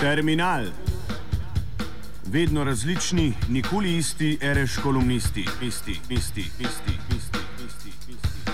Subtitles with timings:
[0.00, 0.64] Terminal.
[2.32, 8.52] Vedno različni, nikoli isti, ereš kolumnisti, isti, isti, isti, isti, isti, isti.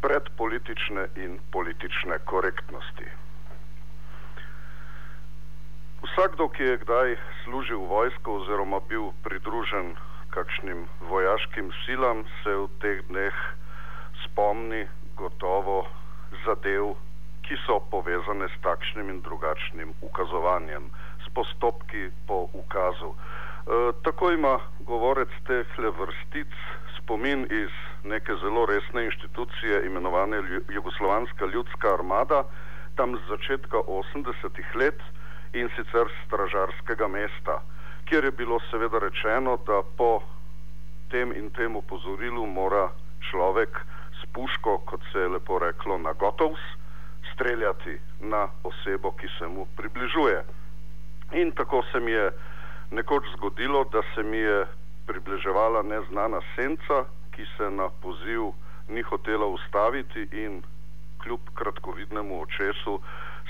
[0.00, 3.08] Predpolitične in politične korektnosti.
[6.02, 9.96] Vsakdo, ki je kdaj služil vojsko oziroma bil pridružen
[10.30, 13.34] kakšnim vojaškim silam, se v teh dneh
[14.30, 15.86] spomni gotovo
[16.46, 16.94] zadev
[17.50, 20.84] ki so povezane s takšnim in drugačnim ukazovanjem,
[21.26, 23.10] s postopki po ukazu.
[23.10, 23.18] E,
[24.06, 24.54] tako ima
[24.86, 25.66] govorec teh
[25.98, 26.54] vrstic
[26.98, 32.44] spomin iz neke zelo resne inštitucije imenovane Jugoslovanska ljudska armada,
[32.94, 35.02] tam z začetka 80-ih let
[35.52, 37.62] in sicer stražarskega mesta,
[38.06, 40.22] kjer je bilo seveda rečeno, da po
[41.10, 42.92] tem in tem opozorilu mora
[43.30, 43.82] človek
[44.32, 46.60] puško, kot se je lepo reklo, na gotovs,
[47.34, 50.44] streljati na osebo, ki se mu približuje.
[51.32, 52.30] In tako se mi je
[52.90, 54.66] nekoč zgodilo, da se mi je
[55.06, 58.52] približevala neznana senca, ki se na poziv
[58.88, 60.62] ni hotela ustaviti in
[61.22, 63.00] kljub kratkovidnemu očesu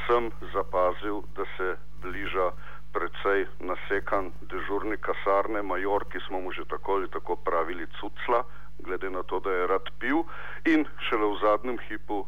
[0.07, 2.51] sem zapazil, da se bliža
[2.93, 8.45] precej nasekan dežurni kasarne, major, ki smo mu že tako ali tako pravili cucla,
[8.83, 10.25] glede na to, da je rad pil
[10.65, 12.25] in šele v zadnjem hipu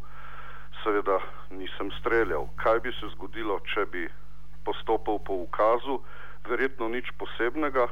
[0.83, 1.19] seveda
[1.51, 2.49] nisem streljal.
[2.57, 4.09] Kaj bi se zgodilo, če bi
[4.65, 6.01] postopal po ukazu,
[6.49, 7.87] verjetno nič posebnega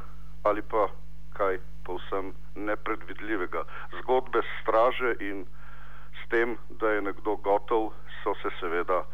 [0.49, 0.89] ali pa
[1.37, 3.65] kaj povsem nepredvidljivega.
[4.01, 5.45] Zgodbe straže in
[6.21, 9.05] s tem, da je nekdo gotov, so se seveda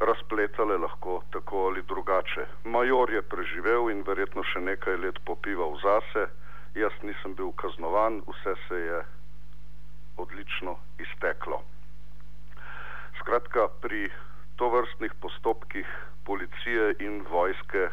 [0.00, 2.46] razpletale lahko tako ali drugače.
[2.64, 6.26] Major je preživel in verjetno še nekaj let popival zase,
[6.74, 9.04] jaz nisem bil kaznovan, vse se je
[10.16, 11.62] odlično izteklo.
[13.20, 14.10] Skratka, pri
[14.56, 15.88] tovrstnih postopkih
[16.24, 17.88] policije in vojske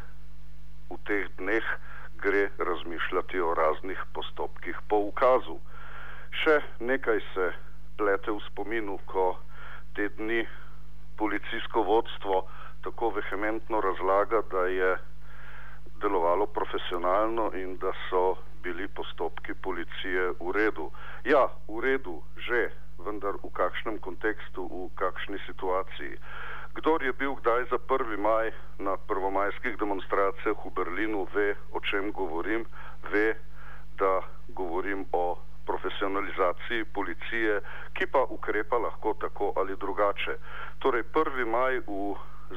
[0.90, 1.66] v teh dneh
[2.24, 5.60] gre razmišljati o raznih postopkih po ukazu.
[6.44, 7.52] Še nekaj se
[7.98, 9.40] plete v spominu, ko
[9.96, 10.46] te dni
[11.18, 12.46] policijsko vodstvo
[12.84, 14.98] tako vehementno razlaga, da je
[16.02, 20.92] delovalo profesionalno in da so bili postopki policije v redu.
[21.26, 26.20] Ja, v redu, že, vendar v kakšnem kontekstu, v kakšni situaciji.
[26.74, 28.18] Kdor je bil kdaj za 1.
[28.18, 32.66] maj na prvomajskih demonstracijah v Berlinu, ve, o čem govorim,
[33.12, 33.36] ve,
[33.98, 34.22] da
[34.54, 37.62] govorim o profesionalizaciji policije,
[37.94, 40.38] ki pa ukrepa lahko tako ali drugače.
[40.80, 41.46] Torej, 1.
[41.46, 42.16] maj v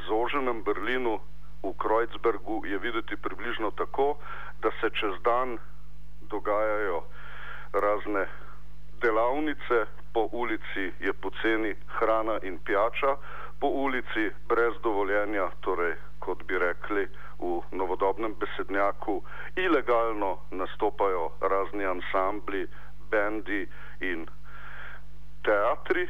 [0.09, 1.21] zoženem Berlinu,
[1.63, 4.17] v Kreuzbergu, je videti približno tako,
[4.63, 5.59] da se čez dan
[6.33, 7.03] dogajajo
[7.73, 8.27] razne
[9.03, 9.79] delavnice,
[10.15, 13.17] po ulici je poceni hrana in pijača,
[13.61, 17.05] po ulici brez dovoljenja, torej kot bi rekli
[17.39, 19.23] v novodobnem besednjaku,
[19.57, 22.67] ilegalno nastopajo razni ansambli,
[23.11, 23.67] bendi
[24.01, 24.27] in
[25.45, 26.09] teatri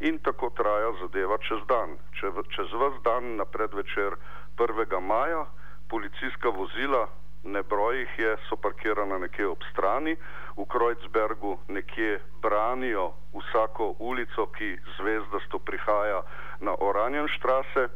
[0.00, 1.96] in tako traja zadeva čez dan.
[2.20, 4.16] Če, čez vas dan na predvečer
[4.58, 5.00] 1.
[5.00, 5.46] maja
[5.88, 7.08] policijska vozila
[7.44, 10.16] nebroj jih je, so parkirana nekje ob strani,
[10.56, 16.22] v Kreuzbergu nekje branijo vsako ulico, ki zvezdasto prihaja
[16.60, 17.88] na Oranjenštrase,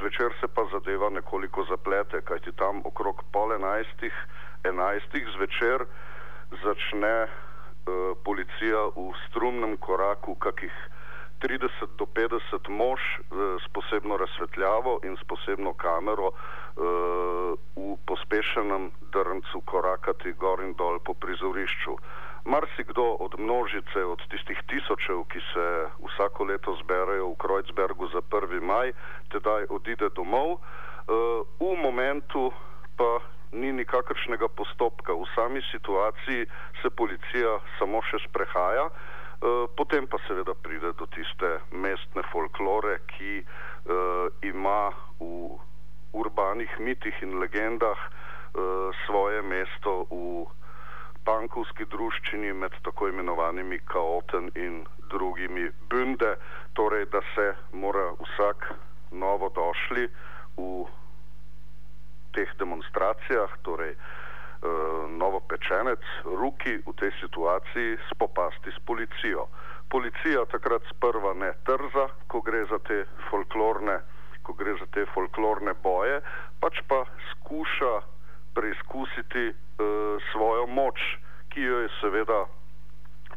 [0.00, 4.14] zvečer se pa zadeva nekoliko zaplete, kajti tam okrog pol enajstih,
[4.64, 5.84] enajstih zvečer
[6.64, 10.72] začne uh, policija v strumnem koraku kakih
[11.44, 12.40] 30 do 50
[12.72, 16.34] mož uh, s posebno razsvetljavo in s posebno kamero uh,
[17.76, 21.96] v pospešenem drncu korakati gor in dol po prizorišču.
[22.44, 25.66] Marsikdo od množice, od tistih tisočev, ki se
[26.08, 28.60] vsako leto zberajo v Kreuzbergu za 1.
[28.60, 28.92] maj,
[29.28, 32.52] tedaj odide domov, uh, v momentu
[32.96, 33.20] pa
[33.52, 35.12] ni nikakršnega postopka.
[35.12, 36.46] V sami situaciji
[36.82, 38.88] se policija samo še sprehaja.
[39.44, 44.88] Eh, potem pa seveda pride do tiste mestne folklore, ki uh, ima
[45.20, 45.58] v
[46.16, 50.48] urbanih mitih in legendah uh, svoje mesto v
[51.28, 56.36] pankovski druščini med tako imenovanimi kaoten in drugimi bunde,
[56.72, 58.72] torej da se mora vsak
[59.12, 60.08] novo došli
[60.56, 60.88] v
[62.32, 64.23] teh demonstracijah, torej uh,
[65.18, 69.48] novopečenec, ruki v tej situaciji spopasti s policijo.
[69.90, 74.00] Policija takrat sprva ne trza, ko gre za te folklorne,
[74.42, 76.20] ko gre za te folklorne boje,
[76.60, 77.94] pač pa skuša
[78.54, 81.00] preizkusiti uh, svojo moč,
[81.52, 82.44] ki jo je seveda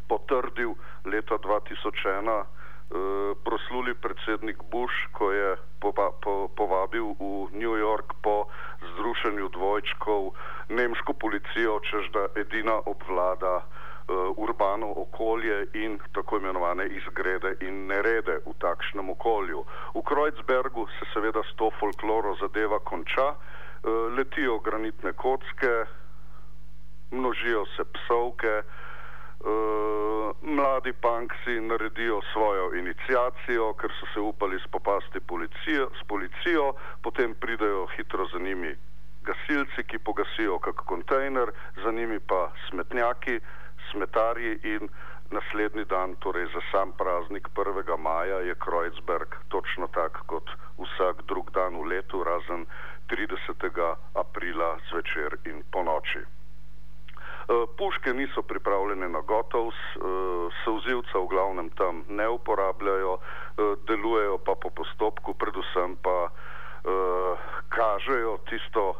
[0.07, 0.73] potrdil
[1.05, 2.56] leta 2001
[3.43, 5.57] prosluli predsednik Bush, ko je
[6.55, 8.47] povabil v New York po
[8.79, 10.31] združenju dvojčkov
[10.69, 13.67] nemško policijo, čež da edina obvlada
[14.37, 19.65] urbano okolje in tako imenovane izgrede in nerede v takšnem okolju.
[19.95, 23.35] V Kreuzbergu se seveda s to folkloro zadeva konča,
[24.15, 25.85] letijo granitne kocke,
[27.11, 28.76] množijo se psovke, uh,
[30.41, 36.73] mladi panksi naredijo svojo inicijacijo, ker so se upali spopasti policijo, s policijo,
[37.03, 38.75] potem pridejo hitro za njimi
[39.27, 41.51] gasilci, ki pogasijo kak kontejner,
[41.83, 43.39] za njimi pa smetnjaki,
[43.91, 44.89] smetarji in
[45.31, 47.97] naslednji dan, torej za sam praznik 1.
[47.97, 52.65] maja, je Kreuzberg točno tak kot vsak drug dan v letu, razen
[53.09, 53.95] 30.
[54.13, 56.23] aprila zvečer in po noči.
[57.47, 59.99] Eh, puške niso pripravljene na gotovs, eh,
[60.63, 66.29] sozivca v glavnem tam ne uporabljajo, eh, delujejo pa po postopku, predvsem pa
[67.69, 68.95] kažejo tisto,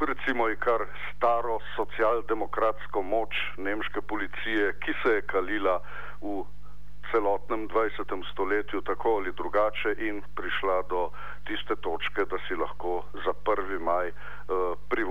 [0.00, 0.80] recimo, kar
[1.14, 5.78] staro socialdemokratsko moč nemške policije, ki se je kalila
[6.20, 6.42] v
[7.10, 8.24] celotnem 20.
[8.32, 11.10] stoletju tako ali drugače in prišla do
[11.46, 13.80] tiste točke, da si lahko za 1.
[13.80, 14.67] maj uh,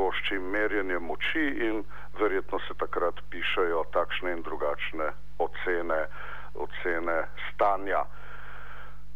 [0.07, 1.83] privošči merjenje moči in
[2.19, 6.07] verjetno se takrat pišajo takšne in drugačne ocene,
[6.55, 8.05] ocene stanja.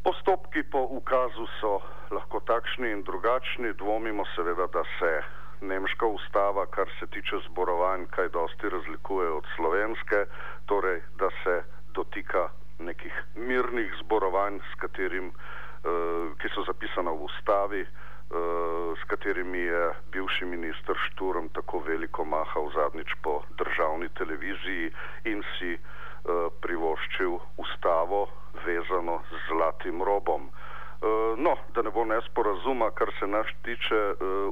[0.03, 1.79] Postopki po ukazu so
[2.11, 5.23] lahko takšni in drugačni, dvomimo seveda, da se
[5.61, 10.25] nemška ustava, kar se tiče zborovanj, kaj dosti razlikuje od slovenske,
[10.65, 11.63] torej da se
[11.95, 12.49] dotika
[12.79, 17.85] nekih mirnih zborovanj, katerim, uh, ki so zapisana v ustavi,
[18.99, 24.91] s katerimi je bivši minister Šturm tako veliko mahal zadnjič po državni televiziji
[25.23, 28.27] in si uh, privoščil ustavo
[28.65, 30.47] vezano z zlatim robom.
[30.47, 34.01] Uh, no, da ne bo nesporazuma, kar se naš tiče,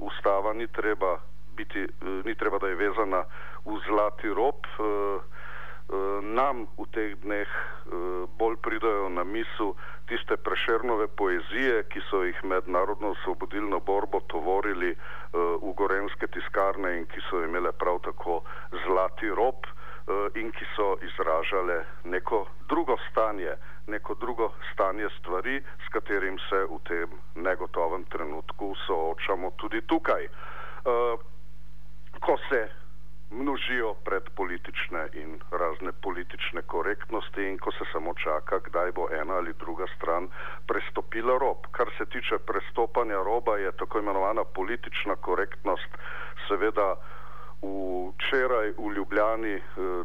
[0.02, 1.20] ustava ni treba,
[1.56, 1.88] biti,
[2.25, 3.24] ni treba, da je vezana
[3.66, 4.56] v zlati rob.
[5.89, 9.74] Eh, nam v teh dneh eh, bolj pridajo na misel
[10.06, 15.00] tiste prešernove poezije, ki so jih med narodno osvobodilno borbo tovorili eh,
[15.33, 18.45] v gorenske tiskarne in ki so imele prav tako
[18.86, 19.65] zlati rob
[20.41, 23.51] in ki so izražale neko drugo stanje,
[23.88, 27.13] neko drugo stanje stvari, s katerim se v tem
[27.45, 30.25] negotovem trenutku soočamo tudi tukaj.
[32.25, 32.63] Ko se
[33.31, 39.34] množijo pred politične in razne politične korektnosti in ko se samo čaka, kdaj bo ena
[39.34, 40.28] ali druga stran
[40.68, 41.58] prestopila rob.
[41.72, 45.92] Kar se tiče prestopanja roba, je tako imenovana politična korektnost
[46.48, 46.96] seveda
[47.62, 49.64] včeraj v Ljubljani eh,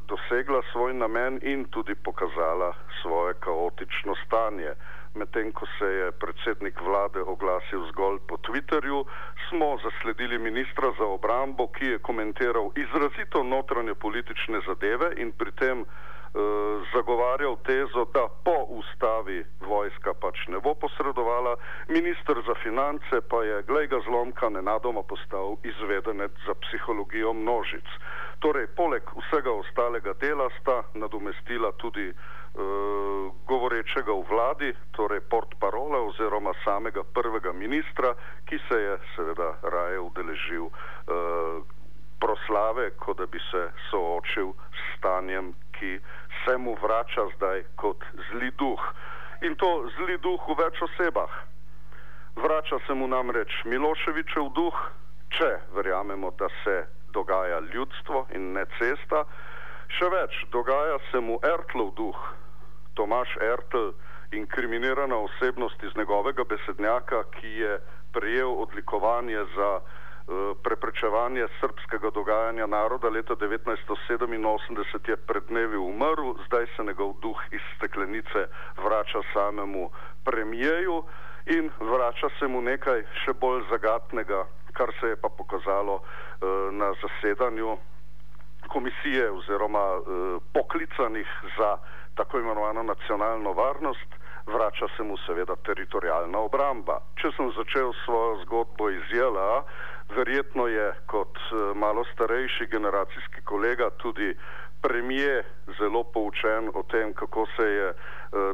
[0.08, 4.74] dosegla svoj namen in tudi pokazala svoje kaotično stanje
[5.14, 9.04] medtem ko se je predsednik vlade oglasil zgolj po Twitterju,
[9.48, 15.80] smo zasledili ministra za obrambo, ki je komentiral izrazito notranje politične zadeve in pri tem
[15.80, 15.88] eh,
[16.94, 21.56] zagovarjal tezo, da po ustavi vojska pač ne bo posredovala,
[21.88, 27.86] ministr za finance pa je, glej ga zlomka, nenadoma postal izvedenec za psihologijo množic.
[28.38, 32.12] Torej, poleg vsega ostalega dela sta nadomestila tudi
[33.46, 38.14] govorečega v vladi, torej port parola oziroma samega prvega ministra,
[38.46, 40.72] ki se je seveda raje udeležil uh,
[42.20, 45.98] proslave, kot da bi se soočil s stanjem, ki
[46.44, 48.80] se mu vrača zdaj kot zli duh.
[49.42, 51.30] In to zli duh v več osebah.
[52.36, 54.78] Vrača se mu namreč Miloševičev duh,
[55.30, 59.24] če verjamemo, da se dogaja ljudstvo in ne cesta.
[59.98, 62.18] Še več, dogaja se mu Ertlov duh,
[62.94, 63.90] Tomaš Ertl,
[64.32, 67.80] inkriminirana osebnost iz njegovega besednjaka, ki je
[68.12, 73.08] prejel odlikovanje za uh, preprečevanje srpskega dogajanja naroda.
[73.08, 78.46] Leta 1987, je pred dnevi umrl, zdaj se njegov duh iz steklenice
[78.84, 79.90] vrača samemu
[80.24, 81.04] premijeju
[81.46, 86.04] in vrača se mu nekaj še bolj zagatnega, kar se je pa pokazalo uh,
[86.72, 87.76] na zasedanju
[88.68, 91.76] komisije oziroma uh, poklicanih za
[92.14, 94.10] tako imenovano nacionalno varnost,
[94.46, 97.00] vrača se mu seveda teritorijalna obramba.
[97.20, 99.62] Če sem začel svojo zgodbo iz JLA,
[100.16, 104.36] verjetno je kot eh, malo starejši generacijski kolega tudi
[104.82, 105.44] premije
[105.78, 107.92] zelo poučen o tem, kako se je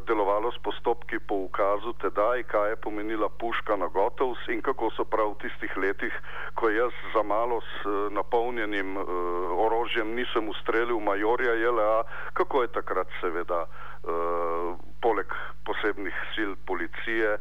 [0.06, 5.04] delovalo s postopki po ukazu tedaj, kaj je pomenila puška na gotovs in kako so
[5.04, 6.14] prav v tistih letih,
[6.54, 8.96] ko jaz za malo s napolnjenim
[9.56, 13.66] orožjem nisem ustrelil majorja JLA, kako je takrat seveda
[15.00, 15.26] poleg
[15.64, 17.38] posebnih sil policije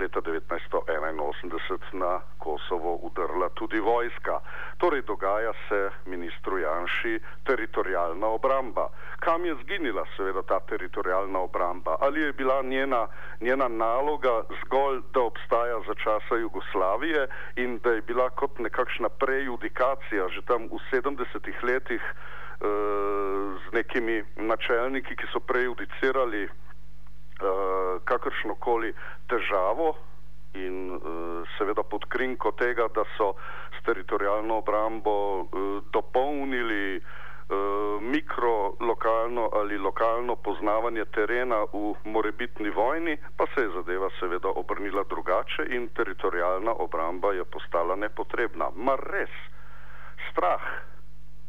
[0.00, 4.40] leta 1981 na Kosovo udrla tudi vojska.
[4.78, 8.88] Torej dogaja se ministru Janši teritorijalna obramba.
[9.20, 11.96] Kam je zginila seveda ta teritorijalna obramba?
[12.00, 13.08] Ali je bila njena,
[13.40, 20.28] njena naloga zgolj, da obstaja za časa Jugoslavije in da je bila kot nekakšna prejudikacija
[20.28, 22.66] že tam v 70-ih letih uh,
[23.62, 26.48] z nekimi načelniki, ki so prejudicirali
[28.04, 28.92] kakršnokoli
[29.28, 29.94] težavo
[30.54, 33.34] in uh, seveda pod krinko tega, da so
[33.78, 35.46] s teritorijalno obrambo uh,
[35.92, 44.10] dopolnili uh, mikro, lokalno ali lokalno poznavanje terena v morebitni vojni, pa se je zadeva
[44.20, 48.70] seveda obrnila drugače in teritorijalna obramba je postala nepotrebna.
[48.74, 49.30] Mar res
[50.30, 50.89] strah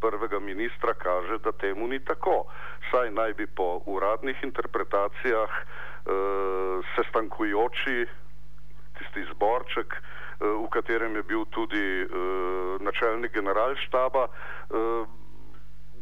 [0.02, 2.46] prvega ministra kaže, da temu ni tako.
[2.92, 8.06] Saj naj bi po uradnih interpretacijah uh, sestankujoči
[8.98, 15.08] tisti zborček, eh, v katerem je bil tudi uh, načelnik generalštaba, uh,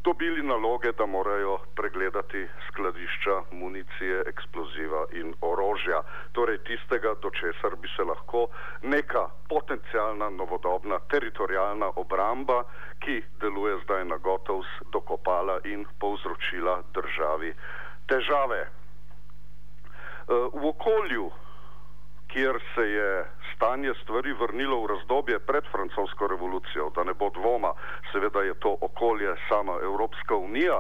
[0.10, 6.02] dobili naloge, da morajo pregledati skladišča municije, eksploziva in orožja.
[6.32, 8.48] Torej tistega, do česar bi se lahko
[8.82, 12.64] neka potencijalna novodobna teritorijalna obramba,
[13.00, 17.54] ki deluje zdaj na gotovs, dokopala in povzročila državi
[18.10, 18.62] težave.
[18.66, 21.30] Uh, v okolju,
[22.34, 23.12] kjer se je
[23.60, 27.74] stanje stvari vrnilo v razdobje pred francosko revolucijo, da ne bo dvoma,
[28.12, 30.80] seveda je to okolje sama Evropska unija,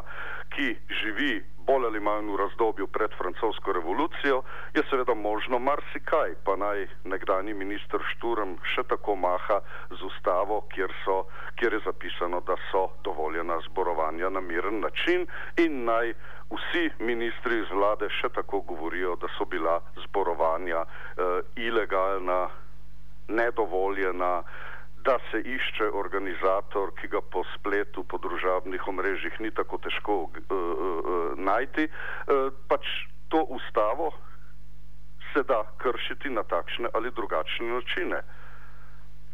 [0.55, 4.43] ki živi bolj ali manj v razdobju pred francosko revolucijo,
[4.73, 9.59] je seveda možno marsikaj, pa naj nekdani minister Šturm še tako maha
[9.91, 11.27] z ustavo, kjer, so,
[11.59, 16.15] kjer je zapisano, da so dovoljena zborovanja na miren način in naj
[16.49, 22.47] vsi ministri iz vlade še tako govorijo, da so bila zborovanja uh, ilegalna,
[23.29, 24.43] nedovoljena,
[25.05, 30.33] da se išče organizator, ki ga po spletu, po družabnih omrežjih ni tako težko uh,
[30.49, 31.87] uh, najti.
[31.87, 32.85] Uh, pač
[33.29, 34.11] to ustavo
[35.33, 38.21] se da kršiti na takšne ali drugačne načine.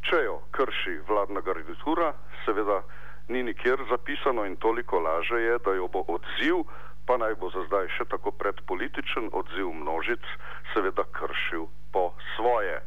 [0.05, 2.13] Če jo krši vladna garnitura,
[2.45, 2.83] seveda
[3.27, 6.67] ni nikjer zapisano in toliko laže je, da jo bo odziv
[7.05, 10.25] pa naj bo za zdaj še tako predpolitičen odziv množic,
[10.73, 12.81] seveda kršil po svoje.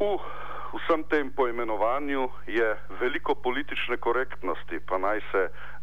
[0.00, 0.16] V
[0.80, 2.68] vsem tem poimenovanju je
[3.00, 5.42] veliko politične korektnosti, pa naj se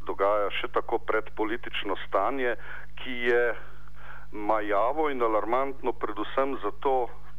[0.10, 2.56] dogaja še tako predpolitično stanje,
[2.98, 3.44] ki je
[4.32, 6.96] majavo in alarmantno predvsem zato,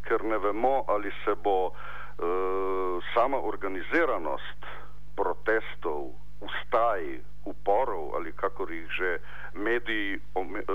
[0.07, 4.71] ker ne vemo, ali se bo uh, sama organiziranost
[5.19, 6.15] protestov,
[6.47, 9.19] ustaj, uporov ali kakor jih že
[9.59, 10.73] mediji eh,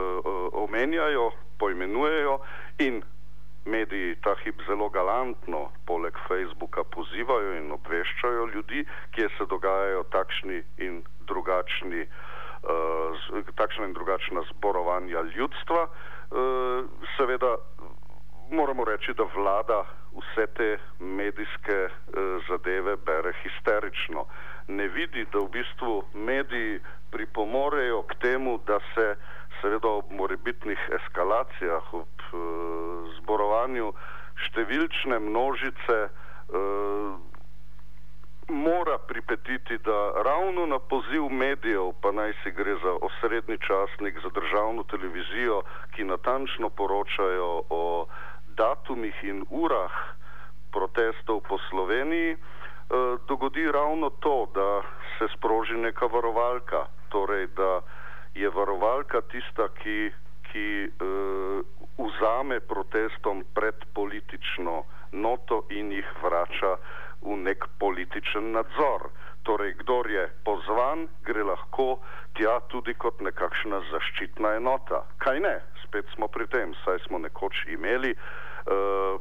[0.52, 2.40] omenjajo, poimenujejo
[2.84, 3.04] in
[3.66, 10.64] mediji ta hip zelo galantno poleg Facebooka pozivajo in obveščajo ljudi, kje se dogajajo takšni
[10.78, 15.88] in drugačni, uh, takšna in drugačna zborovanja ljudstva.
[15.88, 16.86] Uh,
[17.18, 17.56] seveda
[18.52, 24.26] moramo reči, da vlada vse te medijske uh, zadeve bere histerično.
[24.68, 26.80] Ne vidi, da v bistvu mediji
[27.12, 29.16] pripomorejo k temu, da se
[29.62, 32.13] seveda ob morebitnih eskalacijah, ob
[33.54, 33.94] zborovanju
[34.50, 37.14] številčne množice uh,
[38.50, 44.30] mora pripetiti, da ravno na poziv medijev, pa naj si gre za osrednji časnik, za
[44.34, 45.62] državno televizijo,
[45.96, 48.08] ki natančno poročajo o
[48.58, 49.94] datumih in urah
[50.74, 54.82] protestov po Sloveniji, uh, dogodi ravno to, da
[55.18, 56.90] se sproži neka varovalka.
[57.14, 57.82] Torej, da
[58.34, 60.10] je varovalka tista, ki,
[60.50, 61.83] ki uh,
[62.24, 66.78] vzame protestom pred politično noto in jih vrača
[67.22, 69.10] v nek političen nadzor.
[69.44, 72.00] Torej, kdor je pozvan, gre lahko
[72.40, 75.04] tja tudi kot nekakšna zaščitna enota.
[75.18, 75.58] Kaj ne?
[75.84, 79.20] Spet smo pri tem, saj smo nekoč imeli uh,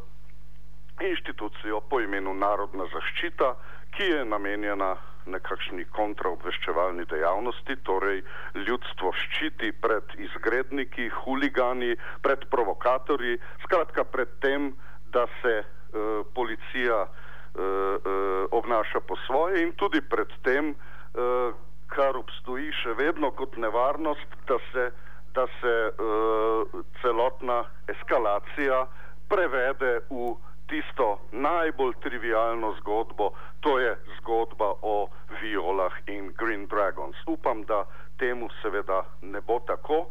[1.02, 3.54] inštitucijo po imenu Narodna zaščita,
[3.98, 4.94] ki je namenjena
[5.26, 8.22] nekakšni kontraobveščevalni dejavnosti, torej
[8.66, 14.72] ljudstvo ščiti pred izgredniki, huligani, pred provokatorji, skratka pred tem,
[15.12, 17.12] da se uh, policija uh,
[17.60, 21.52] uh, obnaša po svoje in tudi pred tem, uh,
[21.92, 24.90] kar obstoji še vedno kot nevarnost, da se
[25.34, 28.86] da se uh, celotna eskalacija
[29.28, 30.34] prevede v
[30.72, 35.08] tisto najbolj trivialno zgodbo, to je zgodba o
[35.40, 37.16] violah in Green Dragons.
[37.26, 37.84] Upam, da
[38.18, 40.06] temu seveda ne bo tako.
[40.06, 40.08] E,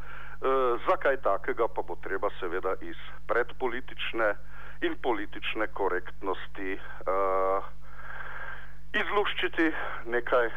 [0.89, 4.29] zakaj takega pa bo treba seveda iz predpolitične
[4.81, 6.79] in politične korektnosti e,
[9.01, 9.71] izluščiti
[10.05, 10.49] nekaj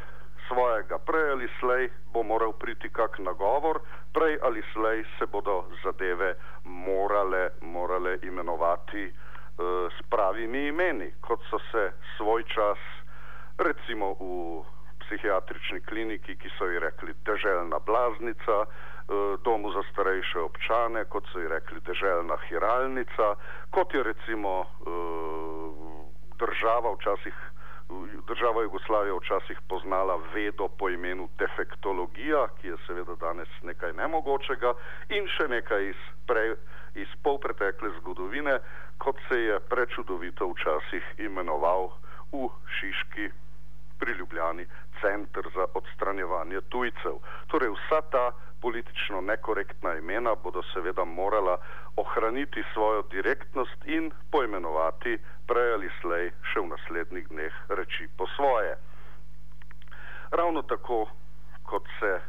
[0.49, 0.99] svojega.
[0.99, 3.81] Prej ali slej bo moral priti kak nagovor,
[4.13, 6.35] prej ali slej se bodo zadeve
[6.65, 9.13] morale, morale imenovati
[9.59, 12.79] s pravimi imeni, kot so se svoj čas,
[13.59, 14.65] recimo v
[15.05, 21.41] psihiatrični kliniki, ki so ji rekli deželna blaznica, uh, domu za starejše občane, kot so
[21.41, 23.35] ji rekli deželna hiralnica,
[23.71, 24.67] kot je recimo uh,
[26.39, 27.35] država včasih
[28.27, 34.73] država Jugoslavija včasih poznala vedo po imenu defektologija, ki je seveda danes nekaj nemogočega
[35.09, 36.57] in še nekaj iz, pre,
[36.95, 38.59] iz polpretekle zgodovine,
[39.05, 41.93] kot se je prečudovito včasih imenoval
[42.33, 43.29] v Šiški
[43.99, 44.65] pri Ljubljani
[45.01, 47.21] Center za odstranjevanje tujcev.
[47.53, 48.33] Torej vsa ta
[48.65, 51.59] politično nekorektna imena bodo seveda morala
[51.97, 58.73] ohraniti svojo direktnost in poimenovati prej ali slej še v naslednjih dneh reči po svoje.
[60.31, 61.05] Ravno tako,
[61.63, 62.21] kot se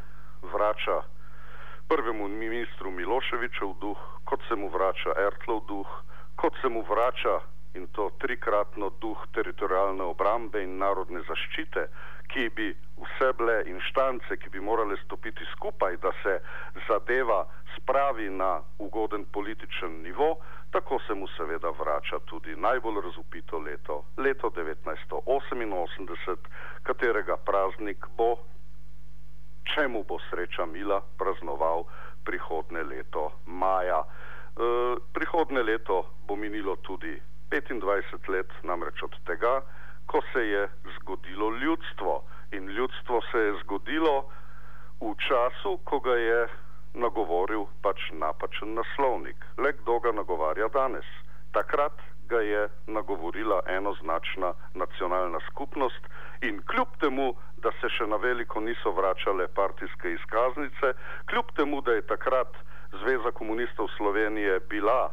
[0.41, 0.97] vrača
[1.87, 5.87] prvemu ministru Miloševičev duh, kot se mu vrača Ertlov duh,
[6.35, 7.39] kot se mu vrača
[7.75, 11.87] in to trikratno duh teritorijalne obrambe in narodne zaščite,
[12.31, 16.39] ki bi vse bile inštance, ki bi morale stopiti skupaj, da se
[16.87, 20.37] zadeva spravi na ugoden političen nivo,
[20.71, 26.35] tako se mu seveda vrača tudi najbolj razupito leto, leto 1988,
[26.83, 28.35] katerega praznik bo,
[29.73, 31.83] čemu bo sreča Mila, praznoval
[32.25, 34.03] prihodne leto maja.
[34.55, 34.67] E,
[35.13, 37.21] prihodne leto bo minilo tudi
[37.51, 39.61] 25 let namreč od tega,
[40.07, 42.23] ko se je zgodilo ljudstvo.
[42.51, 44.29] In ljudstvo se je zgodilo
[45.01, 46.47] v času, ko ga je
[46.93, 49.35] nagovoril pač napačen naslovnik.
[49.57, 51.05] Le kdo ga nagovarja danes?
[51.51, 56.03] Takrat ga je nagovorila enoznačna nacionalna skupnost
[56.41, 60.93] in kljub temu, da se še na veliko niso vračale partijske izkaznice,
[61.29, 62.57] kljub temu, da je takrat
[63.01, 65.11] Zveza komunistov Slovenije bila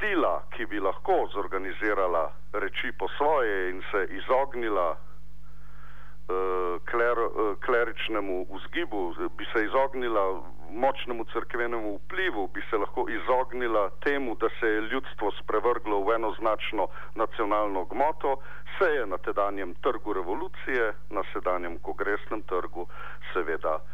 [0.00, 8.46] sila, ki bi lahko zorganizirala reči po svoje in se izognila uh, kler, uh, kleričnemu
[8.50, 14.80] vzgibu, bi se izognila močnemu crkvenemu vplivu, bi se lahko izognila temu, da se je
[14.80, 18.36] ljudstvo sprevrglo v enoznačno nacionalno gmoto,
[18.78, 22.86] se je na tedanjem trgu revolucije, na sedanjem kongresnem trgu,
[23.32, 23.84] seveda uh,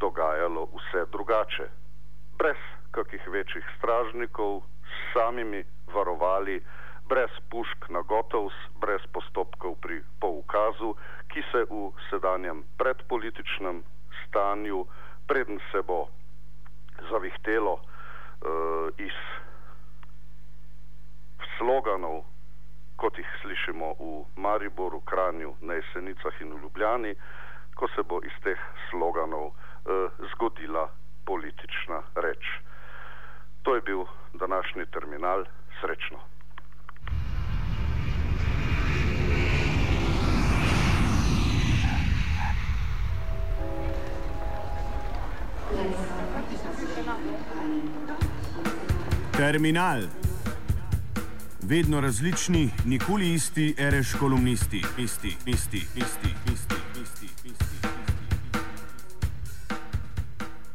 [0.00, 1.79] dogajalo vse drugače.
[2.40, 2.56] Brez
[2.96, 4.62] kakih večjih stražnikov,
[5.12, 6.62] samimi varovali,
[7.08, 10.94] brez pušk na gotovs, brez postopkov pri poukazu,
[11.28, 13.82] ki se v sedanjem predpolitičnem
[14.22, 14.86] stanju,
[15.28, 16.06] preden se bo
[17.10, 19.18] zavihtelo uh, iz
[21.58, 22.24] sloganov,
[22.96, 27.12] kot jih slišimo v Mariboru, Kranju, na Jesenicah in v Ljubljani,
[27.76, 30.88] ko se bo iz teh sloganov uh, zgodila
[31.30, 32.44] politična reč.
[33.62, 35.44] To je bil današnji terminal.
[35.80, 36.18] Srečno.
[49.36, 50.00] Terminal.
[51.62, 56.59] Vedno različni, nikoli isti, ereš kolumnisti, isti, isti, isti.